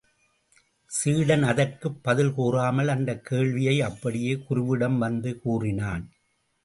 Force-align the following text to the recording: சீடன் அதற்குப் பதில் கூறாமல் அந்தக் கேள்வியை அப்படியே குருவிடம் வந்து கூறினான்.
சீடன் 0.91 1.43
அதற்குப் 1.43 2.03
பதில் 2.03 2.33
கூறாமல் 2.33 2.87
அந்தக் 2.87 3.25
கேள்வியை 3.25 3.81
அப்படியே 3.81 4.33
குருவிடம் 4.49 4.97
வந்து 4.97 5.39
கூறினான். 5.39 6.09